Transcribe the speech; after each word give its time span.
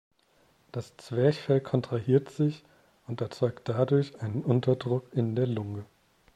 Das 0.71 0.97
Zwerchfell 0.97 1.61
kontrahiert 1.61 2.31
sich 2.31 2.63
und 3.05 3.21
erzeugt 3.21 3.69
dadurch 3.69 4.19
einen 4.19 4.43
Unterdruck 4.43 5.05
in 5.13 5.35
der 5.35 5.45
Lunge. 5.45 5.85